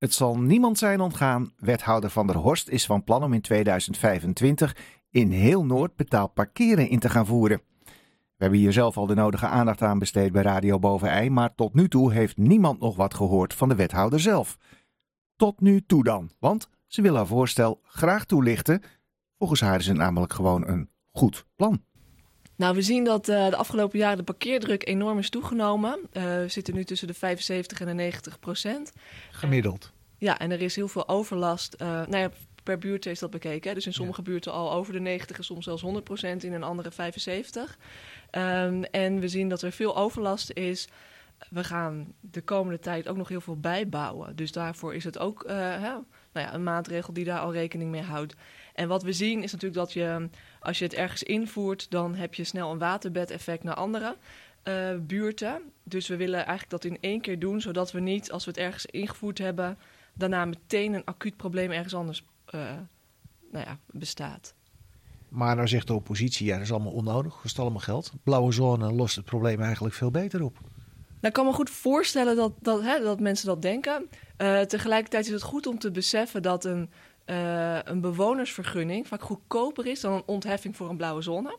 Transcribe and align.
Het 0.00 0.14
zal 0.14 0.38
niemand 0.38 0.78
zijn 0.78 1.00
ontgaan. 1.00 1.52
Wethouder 1.56 2.10
Van 2.10 2.26
der 2.26 2.36
Horst 2.36 2.68
is 2.68 2.86
van 2.86 3.04
plan 3.04 3.22
om 3.22 3.32
in 3.32 3.40
2025 3.40 4.76
in 5.10 5.30
heel 5.30 5.64
Noord 5.64 5.96
betaald 5.96 6.34
parkeren 6.34 6.88
in 6.88 6.98
te 6.98 7.08
gaan 7.08 7.26
voeren. 7.26 7.60
We 7.84 8.46
hebben 8.46 8.58
hier 8.58 8.72
zelf 8.72 8.96
al 8.96 9.06
de 9.06 9.14
nodige 9.14 9.46
aandacht 9.46 9.82
aan 9.82 9.98
besteed 9.98 10.32
bij 10.32 10.42
Radio 10.42 10.78
Bovenij, 10.78 11.30
maar 11.30 11.54
tot 11.54 11.74
nu 11.74 11.88
toe 11.88 12.12
heeft 12.12 12.36
niemand 12.36 12.80
nog 12.80 12.96
wat 12.96 13.14
gehoord 13.14 13.54
van 13.54 13.68
de 13.68 13.74
wethouder 13.74 14.20
zelf. 14.20 14.58
Tot 15.36 15.60
nu 15.60 15.82
toe 15.86 16.04
dan, 16.04 16.30
want 16.38 16.70
ze 16.86 17.02
wil 17.02 17.16
haar 17.16 17.26
voorstel 17.26 17.80
graag 17.82 18.24
toelichten. 18.24 18.82
Volgens 19.38 19.60
haar 19.60 19.78
is 19.78 19.86
het 19.86 19.96
namelijk 19.96 20.32
gewoon 20.32 20.68
een 20.68 20.90
goed 21.10 21.46
plan. 21.56 21.84
Nou, 22.60 22.74
we 22.74 22.82
zien 22.82 23.04
dat 23.04 23.28
uh, 23.28 23.48
de 23.48 23.56
afgelopen 23.56 23.98
jaren 23.98 24.16
de 24.16 24.22
parkeerdruk 24.22 24.86
enorm 24.86 25.18
is 25.18 25.30
toegenomen. 25.30 25.98
Uh, 26.12 26.22
we 26.22 26.44
zitten 26.48 26.74
nu 26.74 26.84
tussen 26.84 27.06
de 27.06 27.14
75 27.14 27.80
en 27.80 27.86
de 27.86 27.92
90 27.92 28.38
procent. 28.38 28.92
Gemiddeld. 29.30 29.92
Ja, 30.18 30.38
en 30.38 30.50
er 30.50 30.60
is 30.60 30.76
heel 30.76 30.88
veel 30.88 31.08
overlast. 31.08 31.76
Uh, 31.78 31.88
nou 31.88 32.16
ja, 32.16 32.30
per 32.62 32.78
buurt 32.78 33.06
is 33.06 33.18
dat 33.18 33.30
bekeken. 33.30 33.68
Hè? 33.68 33.74
Dus 33.74 33.86
in 33.86 33.92
sommige 33.92 34.20
ja. 34.24 34.30
buurten 34.30 34.52
al 34.52 34.72
over 34.72 34.92
de 34.92 35.00
90 35.00 35.36
en 35.36 35.44
soms 35.44 35.64
zelfs 35.64 35.82
100 35.82 36.04
procent, 36.04 36.44
in 36.44 36.52
een 36.52 36.62
andere 36.62 36.90
75. 36.90 37.78
Um, 38.30 38.84
en 38.84 39.20
we 39.20 39.28
zien 39.28 39.48
dat 39.48 39.62
er 39.62 39.72
veel 39.72 39.96
overlast 39.96 40.50
is. 40.50 40.88
We 41.48 41.64
gaan 41.64 42.14
de 42.20 42.40
komende 42.40 42.78
tijd 42.78 43.08
ook 43.08 43.16
nog 43.16 43.28
heel 43.28 43.40
veel 43.40 43.60
bijbouwen. 43.60 44.36
Dus 44.36 44.52
daarvoor 44.52 44.94
is 44.94 45.04
het 45.04 45.18
ook 45.18 45.44
hè, 45.46 45.78
nou 45.80 46.02
ja, 46.32 46.54
een 46.54 46.62
maatregel 46.62 47.12
die 47.12 47.24
daar 47.24 47.40
al 47.40 47.52
rekening 47.52 47.90
mee 47.90 48.02
houdt. 48.02 48.34
En 48.74 48.88
wat 48.88 49.02
we 49.02 49.12
zien 49.12 49.42
is 49.42 49.52
natuurlijk 49.52 49.80
dat 49.80 49.92
je, 49.92 50.28
als 50.60 50.78
je 50.78 50.84
het 50.84 50.94
ergens 50.94 51.22
invoert, 51.22 51.90
dan 51.90 52.14
heb 52.14 52.34
je 52.34 52.44
snel 52.44 52.70
een 52.70 52.78
waterbedeffect 52.78 53.64
naar 53.64 53.74
andere 53.74 54.16
uh, 54.64 54.88
buurten. 55.00 55.62
Dus 55.82 56.08
we 56.08 56.16
willen 56.16 56.38
eigenlijk 56.38 56.70
dat 56.70 56.84
in 56.84 56.98
één 57.00 57.20
keer 57.20 57.38
doen, 57.38 57.60
zodat 57.60 57.92
we 57.92 58.00
niet, 58.00 58.32
als 58.32 58.44
we 58.44 58.50
het 58.50 58.60
ergens 58.60 58.86
ingevoerd 58.86 59.38
hebben, 59.38 59.78
daarna 60.12 60.44
meteen 60.44 60.94
een 60.94 61.04
acuut 61.04 61.36
probleem 61.36 61.70
ergens 61.70 61.94
anders 61.94 62.24
uh, 62.54 62.60
nou 63.52 63.64
ja, 63.64 63.78
bestaat. 63.86 64.54
Maar 65.28 65.56
nou 65.56 65.68
zegt 65.68 65.86
de 65.86 65.94
oppositie, 65.94 66.46
ja, 66.46 66.54
dat 66.54 66.62
is 66.62 66.72
allemaal 66.72 66.92
onnodig, 66.92 67.40
kost 67.40 67.58
allemaal 67.58 67.80
geld. 67.80 68.12
Blauwe 68.22 68.52
zone 68.52 68.92
lost 68.92 69.16
het 69.16 69.24
probleem 69.24 69.60
eigenlijk 69.60 69.94
veel 69.94 70.10
beter 70.10 70.42
op. 70.42 70.58
Nou, 71.20 71.26
ik 71.26 71.32
kan 71.32 71.46
me 71.46 71.52
goed 71.52 71.70
voorstellen 71.70 72.36
dat, 72.36 72.52
dat, 72.60 72.82
hè, 72.82 73.00
dat 73.00 73.20
mensen 73.20 73.46
dat 73.46 73.62
denken. 73.62 74.08
Uh, 74.38 74.60
tegelijkertijd 74.60 75.26
is 75.26 75.32
het 75.32 75.42
goed 75.42 75.66
om 75.66 75.78
te 75.78 75.90
beseffen 75.90 76.42
dat 76.42 76.64
een 76.64 76.90
uh, 77.30 77.78
een 77.84 78.00
bewonersvergunning 78.00 79.08
vaak 79.08 79.22
goedkoper 79.22 79.86
is 79.86 80.00
dan 80.00 80.12
een 80.12 80.22
ontheffing 80.26 80.76
voor 80.76 80.88
een 80.88 80.96
blauwe 80.96 81.22
zone. 81.22 81.58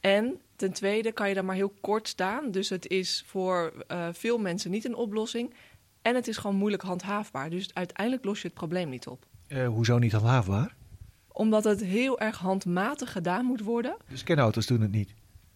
En 0.00 0.40
ten 0.56 0.72
tweede 0.72 1.12
kan 1.12 1.28
je 1.28 1.34
daar 1.34 1.44
maar 1.44 1.54
heel 1.54 1.74
kort 1.80 2.08
staan. 2.08 2.50
Dus 2.50 2.68
het 2.68 2.88
is 2.88 3.24
voor 3.26 3.72
uh, 3.88 4.08
veel 4.12 4.38
mensen 4.38 4.70
niet 4.70 4.84
een 4.84 4.94
oplossing. 4.94 5.54
En 6.02 6.14
het 6.14 6.28
is 6.28 6.36
gewoon 6.36 6.56
moeilijk 6.56 6.82
handhaafbaar. 6.82 7.50
Dus 7.50 7.74
uiteindelijk 7.74 8.24
los 8.24 8.40
je 8.40 8.46
het 8.46 8.56
probleem 8.56 8.88
niet 8.88 9.06
op. 9.06 9.26
Hoezo 9.66 9.98
niet 9.98 10.12
handhaafbaar? 10.12 10.74
Omdat 11.32 11.64
het 11.64 11.84
heel 11.84 12.20
erg 12.20 12.38
handmatig 12.38 13.12
gedaan 13.12 13.44
moet 13.44 13.60
worden. 13.60 13.96
De 14.08 14.16
scanauto's 14.16 14.66
doen 14.66 14.80
het 14.80 14.92
niet. 14.92 15.14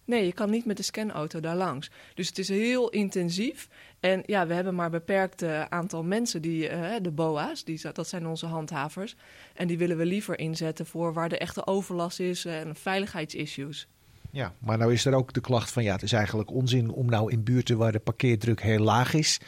Nee, 0.08 0.24
je 0.24 0.32
kan 0.32 0.50
niet 0.50 0.64
met 0.64 0.76
de 0.76 0.82
scanauto 0.82 1.40
daar 1.40 1.56
langs. 1.56 1.90
Dus 2.14 2.28
het 2.28 2.38
is 2.38 2.48
heel 2.48 2.88
intensief. 2.88 3.68
En 4.00 4.22
ja, 4.26 4.46
we 4.46 4.54
hebben 4.54 4.74
maar 4.74 4.84
een 4.84 4.90
beperkt 4.90 5.42
aantal 5.68 6.02
mensen, 6.02 6.42
die, 6.42 6.70
uh, 6.70 6.94
de 7.02 7.10
BOA's, 7.10 7.64
die, 7.64 7.80
dat 7.92 8.08
zijn 8.08 8.26
onze 8.26 8.46
handhavers. 8.46 9.16
En 9.54 9.66
die 9.66 9.78
willen 9.78 9.96
we 9.96 10.06
liever 10.06 10.38
inzetten 10.38 10.86
voor 10.86 11.12
waar 11.12 11.28
de 11.28 11.38
echte 11.38 11.66
overlast 11.66 12.20
is 12.20 12.44
en 12.44 12.76
veiligheidsissues. 12.76 13.88
Ja, 14.30 14.54
maar 14.58 14.78
nou 14.78 14.92
is 14.92 15.04
er 15.04 15.14
ook 15.14 15.32
de 15.32 15.40
klacht 15.40 15.72
van 15.72 15.82
ja, 15.82 15.92
het 15.92 16.02
is 16.02 16.12
eigenlijk 16.12 16.50
onzin 16.50 16.90
om 16.90 17.06
nou 17.06 17.32
in 17.32 17.44
buurten 17.44 17.78
waar 17.78 17.92
de 17.92 17.98
parkeerdruk 17.98 18.62
heel 18.62 18.82
laag 18.82 19.14
is, 19.14 19.40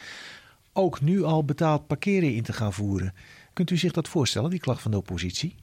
ook 0.73 1.01
nu 1.01 1.23
al 1.23 1.45
betaald 1.45 1.87
parkeren 1.87 2.35
in 2.35 2.43
te 2.43 2.53
gaan 2.53 2.73
voeren. 2.73 3.13
Kunt 3.53 3.69
u 3.69 3.77
zich 3.77 3.91
dat 3.91 4.07
voorstellen, 4.07 4.49
die 4.49 4.59
klacht 4.59 4.81
van 4.81 4.91
de 4.91 4.97
oppositie? 4.97 5.55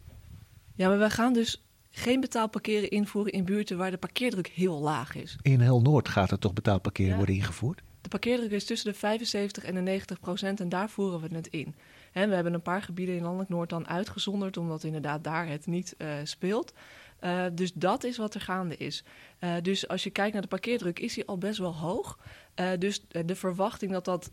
Ja, 0.74 0.88
maar 0.88 0.98
we 0.98 1.10
gaan 1.10 1.32
dus 1.32 1.62
geen 1.98 2.20
betaald 2.20 2.50
parkeren 2.50 2.90
invoeren 2.90 3.32
in 3.32 3.44
buurten 3.44 3.76
waar 3.76 3.90
de 3.90 3.96
parkeerdruk 3.96 4.46
heel 4.46 4.80
laag 4.80 5.14
is. 5.14 5.36
In 5.42 5.60
heel 5.60 5.80
Noord 5.80 6.08
gaat 6.08 6.30
er 6.30 6.38
toch 6.38 6.52
betaald 6.52 6.82
parkeren 6.82 7.10
ja. 7.10 7.16
worden 7.16 7.34
ingevoerd? 7.34 7.82
De 8.00 8.08
parkeerdruk 8.08 8.50
is 8.50 8.64
tussen 8.64 8.92
de 8.92 8.98
75 8.98 9.64
en 9.64 9.74
de 9.74 9.80
90 9.80 10.20
procent 10.20 10.60
en 10.60 10.68
daar 10.68 10.90
voeren 10.90 11.20
we 11.20 11.34
het 11.34 11.46
in. 11.46 11.74
En 12.12 12.28
we 12.28 12.34
hebben 12.34 12.54
een 12.54 12.62
paar 12.62 12.82
gebieden 12.82 13.16
in 13.16 13.22
Landelijk 13.22 13.50
Noord 13.50 13.68
dan 13.68 13.88
uitgezonderd, 13.88 14.56
omdat 14.56 14.84
inderdaad 14.84 15.24
daar 15.24 15.48
het 15.48 15.66
niet 15.66 15.94
uh, 15.98 16.08
speelt. 16.22 16.72
Uh, 17.20 17.44
dus 17.52 17.72
dat 17.72 18.04
is 18.04 18.16
wat 18.16 18.34
er 18.34 18.40
gaande 18.40 18.76
is. 18.76 19.04
Uh, 19.40 19.54
dus 19.62 19.88
als 19.88 20.04
je 20.04 20.10
kijkt 20.10 20.32
naar 20.32 20.42
de 20.42 20.48
parkeerdruk, 20.48 20.98
is 20.98 21.14
die 21.14 21.26
al 21.26 21.38
best 21.38 21.58
wel 21.58 21.74
hoog. 21.74 22.18
dus 22.78 23.04
de 23.08 23.36
verwachting 23.36 23.92
dat 23.92 24.04
dat 24.04 24.30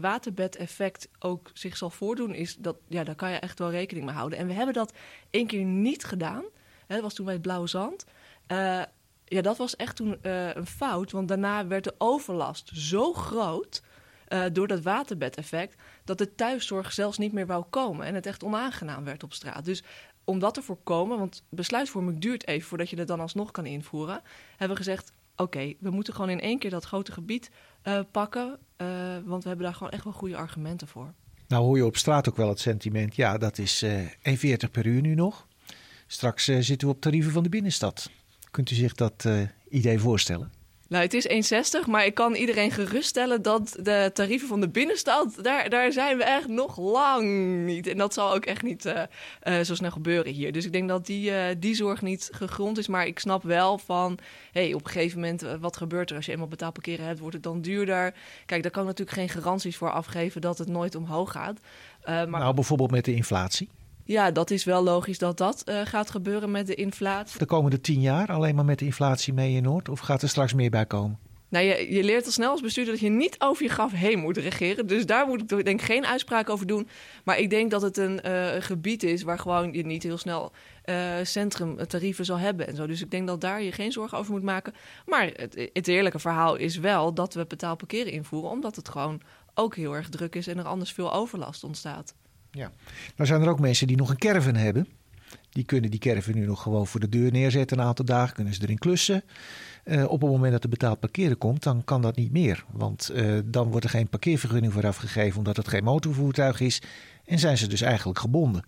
waterbedeffect 0.00 1.08
ook 1.18 1.50
zich 1.54 1.76
zal 1.76 1.90
voordoen, 1.90 2.34
is 2.34 2.56
dat, 2.56 2.76
ja, 2.88 3.04
daar 3.04 3.14
kan 3.14 3.30
je 3.30 3.36
echt 3.36 3.58
wel 3.58 3.70
rekening 3.70 4.06
mee 4.06 4.14
houden. 4.14 4.38
En 4.38 4.46
we 4.46 4.52
hebben 4.52 4.74
dat 4.74 4.92
één 5.30 5.46
keer 5.46 5.64
niet 5.64 6.04
gedaan. 6.04 6.44
Hè, 6.86 6.94
dat 6.94 7.04
was 7.04 7.14
toen 7.14 7.24
bij 7.24 7.34
het 7.34 7.42
Blauwe 7.42 7.66
Zand. 7.66 8.04
Uh, 8.48 8.82
ja, 9.24 9.42
dat 9.42 9.56
was 9.56 9.76
echt 9.76 9.96
toen 9.96 10.18
uh, 10.22 10.54
een 10.54 10.66
fout. 10.66 11.10
Want 11.10 11.28
daarna 11.28 11.66
werd 11.66 11.84
de 11.84 11.94
overlast 11.98 12.70
zo 12.74 13.12
groot 13.12 13.82
uh, 14.28 14.44
door 14.52 14.66
dat 14.66 14.82
waterbedeffect... 14.82 15.74
dat 16.04 16.18
de 16.18 16.34
thuiszorg 16.34 16.92
zelfs 16.92 17.18
niet 17.18 17.32
meer 17.32 17.46
wou 17.46 17.64
komen. 17.70 18.06
En 18.06 18.14
het 18.14 18.26
echt 18.26 18.44
onaangenaam 18.44 19.04
werd 19.04 19.22
op 19.22 19.32
straat. 19.32 19.64
Dus 19.64 19.82
om 20.24 20.38
dat 20.38 20.54
te 20.54 20.62
voorkomen, 20.62 21.18
want 21.18 21.42
besluitvorming 21.48 22.18
duurt 22.18 22.46
even... 22.46 22.68
voordat 22.68 22.90
je 22.90 22.98
het 22.98 23.08
dan 23.08 23.20
alsnog 23.20 23.50
kan 23.50 23.66
invoeren... 23.66 24.22
hebben 24.50 24.76
we 24.76 24.84
gezegd, 24.84 25.12
oké, 25.36 25.74
we 25.80 25.90
moeten 25.90 26.14
gewoon 26.14 26.30
in 26.30 26.40
één 26.40 26.58
keer 26.58 26.70
dat 26.70 26.84
grote 26.84 27.12
gebied 27.12 27.50
pakken... 28.10 28.58
want 29.24 29.42
we 29.42 29.48
hebben 29.48 29.66
daar 29.66 29.74
gewoon 29.74 29.92
echt 29.92 30.04
wel 30.04 30.12
goede 30.12 30.36
argumenten 30.36 30.88
voor. 30.88 31.12
Nou 31.48 31.64
hoor 31.64 31.76
je 31.76 31.84
op 31.84 31.96
straat 31.96 32.28
ook 32.28 32.36
wel 32.36 32.48
het 32.48 32.60
sentiment... 32.60 33.16
ja, 33.16 33.38
dat 33.38 33.58
is 33.58 33.84
1,40 33.84 34.70
per 34.70 34.86
uur 34.86 35.00
nu 35.00 35.14
nog... 35.14 35.46
Straks 36.06 36.48
uh, 36.48 36.58
zitten 36.60 36.88
we 36.88 36.94
op 36.94 37.00
tarieven 37.00 37.32
van 37.32 37.42
de 37.42 37.48
binnenstad. 37.48 38.10
Kunt 38.50 38.70
u 38.70 38.74
zich 38.74 38.94
dat 38.94 39.24
uh, 39.26 39.40
idee 39.68 39.98
voorstellen? 39.98 40.52
Nou, 40.88 41.02
het 41.02 41.14
is 41.14 41.52
1,60, 41.84 41.86
maar 41.86 42.06
ik 42.06 42.14
kan 42.14 42.34
iedereen 42.34 42.70
geruststellen 42.70 43.42
dat 43.42 43.76
de 43.82 44.10
tarieven 44.14 44.48
van 44.48 44.60
de 44.60 44.68
binnenstad, 44.68 45.38
daar, 45.42 45.70
daar 45.70 45.92
zijn 45.92 46.16
we 46.16 46.24
echt 46.24 46.48
nog 46.48 46.78
lang 46.78 47.24
niet. 47.64 47.86
En 47.86 47.98
dat 47.98 48.14
zal 48.14 48.34
ook 48.34 48.44
echt 48.44 48.62
niet 48.62 48.84
uh, 48.84 49.02
uh, 49.42 49.60
zo 49.60 49.74
snel 49.74 49.90
gebeuren 49.90 50.32
hier. 50.32 50.52
Dus 50.52 50.64
ik 50.64 50.72
denk 50.72 50.88
dat 50.88 51.06
die, 51.06 51.30
uh, 51.30 51.44
die 51.58 51.74
zorg 51.74 52.02
niet 52.02 52.28
gegrond 52.32 52.78
is. 52.78 52.88
Maar 52.88 53.06
ik 53.06 53.18
snap 53.18 53.42
wel 53.42 53.78
van, 53.78 54.18
hey, 54.52 54.74
op 54.74 54.84
een 54.84 54.90
gegeven 54.90 55.20
moment, 55.20 55.42
wat 55.60 55.76
gebeurt 55.76 56.10
er 56.10 56.16
als 56.16 56.26
je 56.26 56.32
eenmaal 56.32 56.48
betaald 56.48 56.72
parkeren 56.72 57.06
hebt? 57.06 57.18
Wordt 57.18 57.34
het 57.34 57.42
dan 57.42 57.60
duurder? 57.60 58.14
Kijk, 58.46 58.62
daar 58.62 58.72
kan 58.72 58.82
ik 58.82 58.88
natuurlijk 58.88 59.16
geen 59.16 59.42
garanties 59.42 59.76
voor 59.76 59.90
afgeven 59.90 60.40
dat 60.40 60.58
het 60.58 60.68
nooit 60.68 60.94
omhoog 60.94 61.32
gaat. 61.32 61.60
maar... 62.04 62.28
Nou, 62.28 62.54
bijvoorbeeld 62.54 62.90
met 62.90 63.04
de 63.04 63.14
inflatie? 63.14 63.68
Ja, 64.06 64.30
dat 64.30 64.50
is 64.50 64.64
wel 64.64 64.82
logisch 64.82 65.18
dat 65.18 65.38
dat 65.38 65.62
uh, 65.68 65.80
gaat 65.84 66.10
gebeuren 66.10 66.50
met 66.50 66.66
de 66.66 66.74
inflatie. 66.74 67.38
De 67.38 67.46
komende 67.46 67.80
tien 67.80 68.00
jaar 68.00 68.32
alleen 68.32 68.54
maar 68.54 68.64
met 68.64 68.78
de 68.78 68.84
inflatie 68.84 69.32
mee 69.32 69.54
in 69.54 69.62
Noord? 69.62 69.88
Of 69.88 70.00
gaat 70.00 70.22
er 70.22 70.28
straks 70.28 70.54
meer 70.54 70.70
bij 70.70 70.86
komen? 70.86 71.18
Nou, 71.48 71.64
je, 71.64 71.92
je 71.92 72.04
leert 72.04 72.24
al 72.24 72.30
snel 72.30 72.50
als 72.50 72.60
bestuurder 72.60 72.92
dat 72.92 73.02
je 73.02 73.08
niet 73.08 73.36
over 73.38 73.62
je 73.62 73.68
graf 73.68 73.92
heen 73.92 74.18
moet 74.18 74.36
regeren. 74.36 74.86
Dus 74.86 75.06
daar 75.06 75.26
moet 75.26 75.40
ik 75.40 75.48
denk 75.48 75.80
ik 75.80 75.82
geen 75.82 76.06
uitspraak 76.06 76.50
over 76.50 76.66
doen. 76.66 76.88
Maar 77.24 77.38
ik 77.38 77.50
denk 77.50 77.70
dat 77.70 77.82
het 77.82 77.96
een 77.96 78.20
uh, 78.26 78.48
gebied 78.58 79.02
is 79.02 79.22
waar 79.22 79.38
gewoon 79.38 79.72
je 79.72 79.86
niet 79.86 80.02
heel 80.02 80.18
snel 80.18 80.52
uh, 80.84 80.96
centrumtarieven 81.22 82.24
zal 82.24 82.38
hebben 82.38 82.66
en 82.66 82.76
zo. 82.76 82.86
Dus 82.86 83.02
ik 83.02 83.10
denk 83.10 83.26
dat 83.26 83.40
daar 83.40 83.62
je 83.62 83.72
geen 83.72 83.92
zorgen 83.92 84.18
over 84.18 84.32
moet 84.32 84.42
maken. 84.42 84.74
Maar 85.06 85.30
het, 85.32 85.70
het 85.72 85.88
eerlijke 85.88 86.18
verhaal 86.18 86.56
is 86.56 86.76
wel 86.76 87.14
dat 87.14 87.34
we 87.34 87.46
betaald 87.46 87.78
parkeren 87.78 88.12
invoeren, 88.12 88.50
omdat 88.50 88.76
het 88.76 88.88
gewoon 88.88 89.20
ook 89.54 89.76
heel 89.76 89.94
erg 89.94 90.08
druk 90.08 90.34
is 90.34 90.46
en 90.46 90.58
er 90.58 90.64
anders 90.64 90.92
veel 90.92 91.12
overlast 91.12 91.64
ontstaat. 91.64 92.14
Ja. 92.50 92.72
Nou 93.16 93.28
zijn 93.28 93.42
er 93.42 93.48
ook 93.48 93.60
mensen 93.60 93.86
die 93.86 93.96
nog 93.96 94.10
een 94.10 94.18
caravan 94.18 94.54
hebben. 94.54 94.88
Die 95.50 95.64
kunnen 95.64 95.90
die 95.90 96.00
caravan 96.00 96.34
nu 96.34 96.46
nog 96.46 96.62
gewoon 96.62 96.86
voor 96.86 97.00
de 97.00 97.08
deur 97.08 97.32
neerzetten 97.32 97.78
een 97.78 97.84
aantal 97.84 98.04
dagen. 98.04 98.34
Kunnen 98.34 98.54
ze 98.54 98.62
erin 98.62 98.78
klussen. 98.78 99.22
Uh, 99.84 100.04
op 100.04 100.20
het 100.20 100.30
moment 100.30 100.52
dat 100.52 100.62
er 100.62 100.68
betaald 100.68 101.00
parkeren 101.00 101.38
komt, 101.38 101.62
dan 101.62 101.84
kan 101.84 102.02
dat 102.02 102.16
niet 102.16 102.32
meer. 102.32 102.64
Want 102.72 103.10
uh, 103.14 103.38
dan 103.44 103.70
wordt 103.70 103.84
er 103.84 103.90
geen 103.90 104.08
parkeervergunning 104.08 104.72
voor 104.72 104.86
afgegeven 104.86 105.38
omdat 105.38 105.56
het 105.56 105.68
geen 105.68 105.84
motorvoertuig 105.84 106.60
is. 106.60 106.82
En 107.24 107.38
zijn 107.38 107.58
ze 107.58 107.66
dus 107.66 107.80
eigenlijk 107.80 108.18
gebonden. 108.18 108.64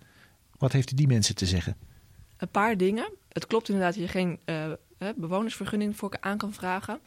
Wat 0.59 0.73
heeft 0.73 0.97
die 0.97 1.07
mensen 1.07 1.35
te 1.35 1.47
zeggen? 1.47 1.77
Een 2.37 2.49
paar 2.49 2.77
dingen. 2.77 3.13
Het 3.29 3.47
klopt 3.47 3.69
inderdaad 3.69 3.95
dat 3.95 4.03
je 4.03 4.09
geen 4.09 4.39
uh, 4.45 5.09
bewonersvergunning 5.17 5.97
voor 5.97 6.17
aan 6.21 6.39
kan 6.39 6.53
vragen. 6.53 7.01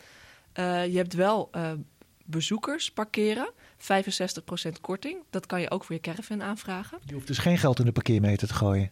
je 0.53 0.93
hebt 0.93 1.13
wel 1.13 1.49
bezoekers 2.25 2.91
parkeren. 2.91 3.51
65% 3.81 4.81
korting. 4.81 5.17
Dat 5.29 5.45
kan 5.45 5.61
je 5.61 5.71
ook 5.71 5.83
voor 5.83 5.95
je 5.95 6.01
caravan 6.01 6.43
aanvragen. 6.43 6.99
Je 7.05 7.13
hoeft 7.13 7.27
dus 7.27 7.37
geen 7.37 7.57
geld 7.57 7.79
in 7.79 7.85
de 7.85 7.91
parkeermeter 7.91 8.47
te 8.47 8.53
gooien. 8.53 8.91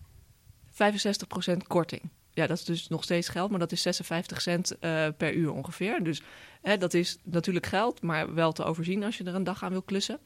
65% 0.71 1.57
korting. 1.67 2.01
Ja, 2.31 2.47
dat 2.47 2.57
is 2.57 2.63
dus 2.63 2.87
nog 2.87 3.03
steeds 3.03 3.29
geld, 3.29 3.49
maar 3.49 3.59
dat 3.59 3.71
is 3.71 3.81
56 3.81 4.41
cent 4.41 4.71
uh, 4.81 5.07
per 5.17 5.33
uur 5.33 5.51
ongeveer. 5.51 6.03
Dus 6.03 6.21
hè, 6.61 6.77
dat 6.77 6.93
is 6.93 7.17
natuurlijk 7.23 7.65
geld, 7.65 8.01
maar 8.01 8.33
wel 8.33 8.51
te 8.51 8.63
overzien 8.63 9.03
als 9.03 9.17
je 9.17 9.23
er 9.23 9.35
een 9.35 9.43
dag 9.43 9.63
aan 9.63 9.71
wil 9.71 9.81
klussen. 9.81 10.19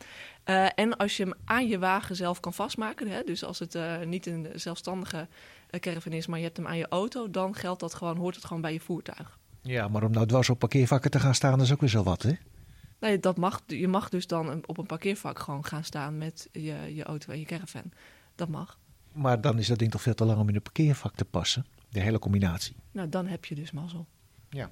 Uh, 0.46 0.66
en 0.76 0.98
als 0.98 1.18
je 1.18 1.24
hem 1.24 1.34
aan 1.46 1.68
je 1.68 1.80
wagen 1.80 2.16
zelf 2.16 2.40
kan 2.40 2.54
vastmaken, 2.54 3.08
hè, 3.08 3.24
dus 3.24 3.44
als 3.44 3.60
het 3.60 3.76
uh, 3.76 4.00
niet 4.00 4.26
een 4.26 4.48
zelfstandige 4.56 5.28
caravan 5.80 6.12
is, 6.12 6.28
maar 6.28 6.38
je 6.38 6.46
hebt 6.46 6.58
hem 6.58 6.68
aan 6.68 6.78
je 6.78 6.88
auto, 6.90 7.30
dan 7.30 7.56
geldt 7.56 7.80
dat 7.80 7.94
gewoon, 7.94 8.18
hoort 8.18 8.36
het 8.36 8.46
gewoon 8.46 8.62
bij 8.62 8.74
je 8.74 8.80
voertuig. 8.80 9.38
Ja, 9.62 9.88
maar 9.88 10.04
om 10.04 10.12
nou 10.12 10.28
dwars 10.28 10.50
op 10.50 10.60
parkeervakken 10.60 11.12
te 11.12 11.20
gaan 11.20 11.36
staan, 11.36 11.62
is 11.62 11.72
ook 11.72 11.80
weer 11.80 11.90
zo 11.90 12.04
wat, 12.04 12.22
hè? 12.22 12.34
Nee, 13.04 13.20
dat 13.20 13.38
mag, 13.38 13.64
je 13.68 13.88
mag 13.88 14.10
dus 14.10 14.28
dan 14.28 14.64
op 14.66 14.78
een 14.78 14.86
parkeervak 14.86 15.40
gewoon 15.40 15.66
gaan 15.66 15.84
staan 15.84 16.18
met 16.18 16.48
je, 16.52 16.76
je 16.96 17.04
auto 17.04 17.32
en 17.32 17.40
je 17.40 17.46
caravan. 17.46 17.92
Dat 18.36 18.50
mag. 18.50 18.78
Maar 19.14 19.42
dan 19.42 19.60
is 19.60 19.68
dat 19.68 19.80
ding 19.80 19.92
toch 19.92 20.02
veel 20.02 20.14
te 20.14 20.26
lang 20.26 20.40
om 20.40 20.50
in 20.50 20.56
een 20.56 20.62
parkeervak 20.62 21.16
te 21.16 21.26
passen, 21.26 21.66
de 21.90 22.00
hele 22.00 22.20
combinatie. 22.20 22.76
Nou, 22.92 23.10
dan 23.10 23.28
heb 23.28 23.46
je 23.46 23.56
dus 23.56 23.72
mazzel. 23.72 24.08
Ja. 24.50 24.70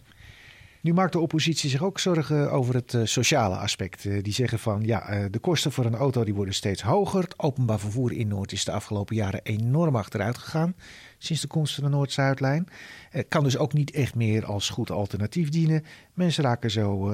Nu 0.82 0.94
maakt 0.94 1.12
de 1.12 1.20
oppositie 1.20 1.70
zich 1.70 1.84
ook 1.84 2.00
zorgen 2.00 2.52
over 2.52 2.76
het 2.76 2.94
uh, 2.94 3.06
sociale 3.06 3.56
aspect. 3.56 4.06
Uh, 4.06 4.24
die 4.24 4.34
zeggen 4.34 4.60
van 4.60 4.84
ja, 4.84 5.14
uh, 5.14 5.26
de 5.32 5.40
kosten 5.40 5.72
voor 5.72 5.86
een 5.86 5.96
auto 5.96 6.24
die 6.24 6.34
worden 6.34 6.54
steeds 6.54 6.82
hoger. 6.82 7.24
Het 7.24 7.40
openbaar 7.40 7.80
vervoer 7.80 8.12
in 8.12 8.28
Noord 8.28 8.52
is 8.52 8.66
de 8.66 8.72
afgelopen 8.72 9.16
jaren 9.16 9.42
enorm 9.44 9.96
achteruit 9.96 10.38
gegaan. 10.38 10.76
Sinds 11.18 11.42
de 11.42 11.48
komst 11.48 11.76
van 11.76 11.84
de 11.84 11.90
Noord-Zuidlijn. 11.90 12.68
Het 13.10 13.26
kan 13.28 13.44
dus 13.44 13.58
ook 13.58 13.74
niet 13.74 13.92
echt 13.92 14.16
meer 14.16 14.46
als 14.46 14.70
goed 14.70 14.92
alternatief 14.92 15.50
dienen. 15.50 15.84
Mensen 16.14 16.44
raken 16.44 16.72
zo 16.72 17.12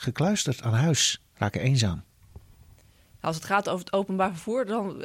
gekluisterd 0.00 0.62
aan 0.62 0.74
huis, 0.74 1.22
raken 1.34 1.60
eenzaam. 1.60 2.02
Als 3.20 3.36
het 3.36 3.44
gaat 3.44 3.68
over 3.68 3.84
het 3.84 3.94
openbaar 3.94 4.30
vervoer, 4.30 4.66
dan 4.66 5.04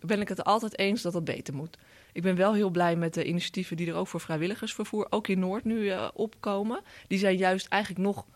ben 0.00 0.20
ik 0.20 0.28
het 0.28 0.44
altijd 0.44 0.78
eens 0.78 1.02
dat 1.02 1.14
het 1.14 1.24
beter 1.24 1.54
moet. 1.54 1.78
Ik 2.12 2.22
ben 2.22 2.36
wel 2.36 2.54
heel 2.54 2.70
blij 2.70 2.96
met 2.96 3.14
de 3.14 3.24
initiatieven 3.24 3.76
die 3.76 3.88
er 3.88 3.94
ook 3.94 4.08
voor 4.08 4.20
vrijwilligersvervoer, 4.20 5.06
ook 5.10 5.28
in 5.28 5.38
Noord, 5.38 5.64
nu 5.64 5.78
uh, 5.78 6.08
opkomen. 6.14 6.80
Die 7.06 7.18
zijn 7.18 7.36
juist 7.36 7.66
eigenlijk 7.66 8.04
nog 8.04 8.26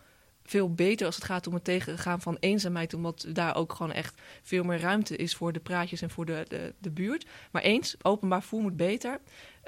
veel 0.45 0.75
beter 0.75 1.07
als 1.07 1.15
het 1.15 1.25
gaat 1.25 1.47
om 1.47 1.55
het 1.55 1.65
tegengaan 1.65 2.21
van 2.21 2.37
eenzaamheid. 2.41 2.95
Omdat 2.95 3.27
daar 3.33 3.57
ook 3.57 3.73
gewoon 3.73 3.93
echt 3.93 4.21
veel 4.43 4.65
meer 4.65 4.81
ruimte 4.81 5.17
is 5.17 5.35
voor 5.35 5.53
de 5.53 5.61
praatjes 5.61 6.03
en 6.03 6.11
voor 6.11 6.25
de, 6.25 6.45
de, 6.49 6.75
de 6.79 6.91
buurt. 6.91 7.27
Maar 7.51 7.63
eens, 7.63 7.97
openbaar 8.03 8.41
vervoer 8.41 8.63
moet 8.63 8.77
beter. 8.77 9.21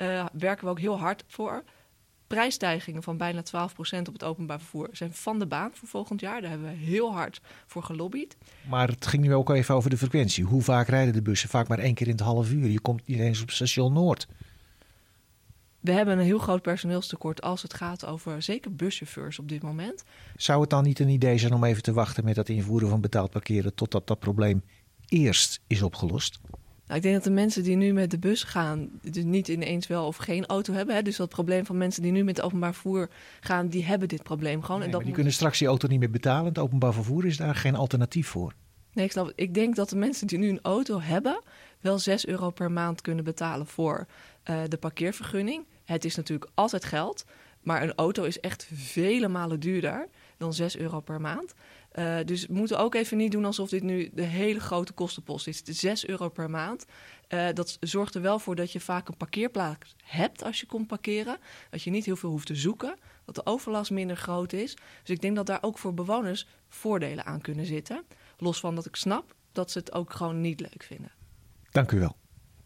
Uh, 0.03 0.27
werken 0.33 0.65
we 0.65 0.71
ook 0.71 0.81
heel 0.81 0.99
hard 0.99 1.25
voor 1.27 1.65
prijsstijgingen 2.29 3.03
van 3.03 3.17
bijna 3.17 3.43
12% 3.43 3.99
op 3.99 4.13
het 4.13 4.25
openbaar 4.25 4.59
vervoer 4.59 4.89
zijn 4.93 5.13
van 5.13 5.39
de 5.39 5.47
baan 5.47 5.71
voor 5.75 5.89
volgend 5.89 6.21
jaar. 6.21 6.41
Daar 6.41 6.51
hebben 6.51 6.69
we 6.69 6.77
heel 6.77 7.13
hard 7.13 7.41
voor 7.67 7.83
gelobbyd. 7.83 8.37
Maar 8.69 8.89
het 8.89 9.07
ging 9.07 9.23
nu 9.23 9.35
ook 9.35 9.51
even 9.51 9.75
over 9.75 9.91
de 9.91 9.99
frequentie. 9.99 10.45
Hoe 10.45 10.63
vaak 10.63 10.89
rijden 10.89 11.15
de 11.15 11.23
bussen? 11.23 11.49
Vaak 11.49 11.69
maar 11.69 11.79
één 11.79 11.95
keer 11.95 12.07
in 12.07 12.13
het 12.13 12.23
half 12.23 12.51
uur. 12.51 12.69
Je 12.69 12.81
komt 12.81 13.07
niet 13.07 13.19
eens 13.19 13.43
op 13.43 13.51
station 13.51 13.93
Noord. 13.93 14.27
We 15.81 15.93
hebben 15.93 16.19
een 16.19 16.25
heel 16.25 16.39
groot 16.39 16.63
personeelstekort 16.63 17.43
als 17.43 17.63
het 17.63 17.75
gaat 17.75 18.07
over 18.07 18.43
zeker 18.43 18.75
buschauffeurs 18.75 19.39
op 19.39 19.49
dit 19.49 19.63
moment. 19.63 20.05
Zou 20.37 20.61
het 20.61 20.71
dan 20.71 20.85
niet 20.85 20.99
een 20.99 21.09
idee 21.09 21.39
zijn 21.39 21.53
om 21.53 21.65
even 21.65 21.83
te 21.83 21.93
wachten 21.93 22.25
met 22.25 22.35
dat 22.35 22.49
invoeren 22.49 22.89
van 22.89 23.01
betaald 23.01 23.31
parkeren 23.31 23.75
totdat 23.75 24.07
dat 24.07 24.19
probleem 24.19 24.63
eerst 25.09 25.61
is 25.67 25.83
opgelost? 25.83 26.41
Nou, 26.89 27.01
ik 27.01 27.03
denk 27.03 27.15
dat 27.15 27.25
de 27.25 27.31
mensen 27.31 27.63
die 27.63 27.77
nu 27.77 27.93
met 27.93 28.11
de 28.11 28.19
bus 28.19 28.43
gaan, 28.43 28.89
dus 29.03 29.25
niet 29.25 29.49
ineens 29.49 29.87
wel 29.87 30.07
of 30.07 30.17
geen 30.17 30.47
auto 30.47 30.73
hebben. 30.73 30.95
Hè? 30.95 31.03
Dus 31.03 31.17
dat 31.17 31.29
probleem 31.29 31.67
van 31.67 31.77
mensen 31.77 32.03
die 32.03 32.13
nu 32.13 32.25
met 32.25 32.37
het 32.37 32.47
openbaar 32.47 32.73
vervoer 32.73 33.09
gaan, 33.41 33.69
die 33.69 33.85
hebben 33.85 34.09
dit 34.09 34.23
probleem 34.23 34.63
gewoon. 34.63 34.79
Nee, 34.79 34.89
en 34.89 34.95
dat 34.95 35.05
die 35.05 35.13
kunnen 35.13 35.33
straks 35.33 35.59
die 35.59 35.69
auto 35.69 35.89
niet 35.89 35.99
meer 35.99 36.11
betalen. 36.11 36.45
Het 36.45 36.59
openbaar 36.59 36.93
vervoer 36.93 37.27
is 37.27 37.37
daar 37.37 37.55
geen 37.55 37.75
alternatief 37.75 38.29
voor. 38.29 38.53
Nee, 38.93 39.05
ik 39.05 39.13
snap 39.13 39.33
Ik 39.35 39.55
denk 39.55 39.77
dat 39.77 39.89
de 39.89 39.97
mensen 39.97 40.27
die 40.27 40.39
nu 40.39 40.49
een 40.49 40.63
auto 40.63 41.01
hebben, 41.01 41.43
wel 41.81 41.99
6 41.99 42.27
euro 42.27 42.51
per 42.51 42.71
maand 42.71 43.01
kunnen 43.01 43.25
betalen 43.25 43.67
voor 43.67 44.07
uh, 44.51 44.61
de 44.69 44.77
parkeervergunning. 44.77 45.65
Het 45.85 46.05
is 46.05 46.15
natuurlijk 46.15 46.51
altijd 46.55 46.85
geld, 46.85 47.25
maar 47.63 47.83
een 47.83 47.95
auto 47.95 48.25
is 48.25 48.41
echt 48.41 48.69
vele 48.73 49.29
malen 49.29 49.61
duurder 49.61 50.09
dan 50.37 50.55
6 50.55 50.77
euro 50.77 51.01
per 51.01 51.21
maand. 51.21 51.55
Uh, 51.99 52.17
dus 52.25 52.47
we 52.47 52.53
moeten 52.53 52.79
ook 52.79 52.95
even 52.95 53.17
niet 53.17 53.33
doen 53.33 53.45
alsof 53.45 53.69
dit 53.69 53.83
nu 53.83 54.11
de 54.13 54.23
hele 54.23 54.61
grote 54.61 54.93
kostenpost 54.93 55.47
is. 55.47 55.59
Het 55.59 55.69
is 55.69 55.79
6 55.79 56.07
euro 56.07 56.29
per 56.29 56.51
maand. 56.51 56.85
Uh, 57.29 57.49
dat 57.55 57.77
zorgt 57.81 58.15
er 58.15 58.23
wel 58.23 58.39
voor 58.39 58.57
dat 58.57 58.73
je 58.73 58.81
vaak 58.81 59.09
een 59.09 59.17
parkeerplaats 59.17 59.95
hebt 60.05 60.43
als 60.43 60.61
je 60.61 60.67
komt 60.67 60.87
parkeren. 60.87 61.37
Dat 61.71 61.83
je 61.83 61.91
niet 61.91 62.05
heel 62.05 62.17
veel 62.17 62.31
hoeft 62.31 62.47
te 62.47 62.55
zoeken. 62.55 62.97
Dat 63.25 63.35
de 63.35 63.47
overlast 63.47 63.91
minder 63.91 64.17
groot 64.17 64.53
is. 64.53 64.75
Dus 64.75 65.15
ik 65.15 65.21
denk 65.21 65.37
dat 65.37 65.47
daar 65.47 65.63
ook 65.63 65.79
voor 65.79 65.95
bewoners 65.95 66.47
voordelen 66.69 67.25
aan 67.25 67.41
kunnen 67.41 67.67
zitten. 67.67 68.05
Los 68.39 68.61
van 68.61 68.75
dat 68.75 68.87
ik 68.87 68.97
snap 68.97 69.35
dat 69.53 69.71
ze 69.71 69.79
het 69.79 69.93
ook 69.93 70.13
gewoon 70.13 70.41
niet 70.41 70.61
leuk 70.61 70.83
vinden. 70.83 71.11
Dank 71.71 71.93
u 71.93 71.99
wel. 71.99 72.17